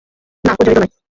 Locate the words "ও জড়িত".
0.53-0.77